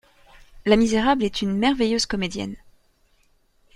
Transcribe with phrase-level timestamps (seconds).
[0.65, 2.55] La misérable est une merveilleuse comédienne.